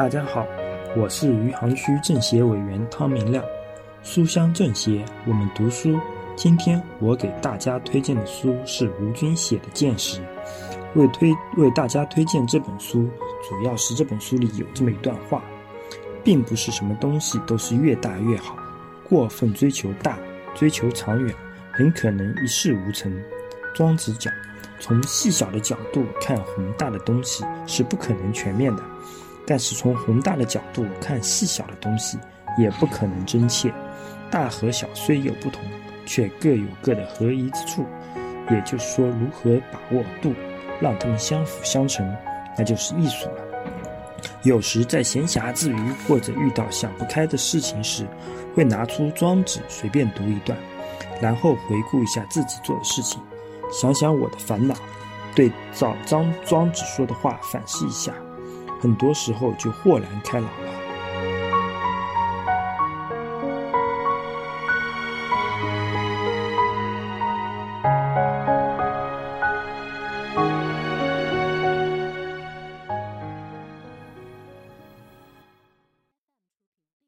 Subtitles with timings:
[0.00, 0.46] 大家好，
[0.96, 3.44] 我是余杭区政协委员汤明亮。
[4.02, 6.00] 书香政协，我们读书。
[6.34, 10.18] 今天我给大家推荐的书是吴军写的《见识》。
[10.94, 13.10] 为推为大家推荐这本书，
[13.46, 15.44] 主要是这本书里有这么一段话，
[16.24, 18.56] 并不是什么东西都是越大越好，
[19.06, 20.18] 过分追求大，
[20.54, 21.34] 追求长远，
[21.72, 23.14] 很可能一事无成。
[23.74, 24.32] 庄子讲，
[24.78, 28.82] 从细小的角度看宏大的东西是不可能全面的，
[29.50, 32.16] 但是从宏大的角度看细小的东西
[32.56, 33.74] 也不可能真切。
[34.30, 35.60] 大和小虽有不同，
[36.06, 37.84] 却各有各的合一之处。
[38.48, 40.32] 也就是说，如何把握度。
[40.80, 42.10] 让他们相辅相成，
[42.56, 43.42] 那就是艺术了。
[44.44, 48.06] 有时在闲暇之余，或者遇到想不开的事情时，
[48.54, 50.58] 会拿出《庄子》随便读一段，
[51.20, 53.20] 然后回顾一下自己做的事情，
[53.70, 54.74] 想想我的烦恼，
[55.34, 58.14] 对照张庄子说的话反思一下，
[58.80, 60.89] 很多时候就豁然开朗了。